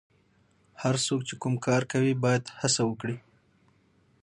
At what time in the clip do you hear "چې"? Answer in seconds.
1.27-1.33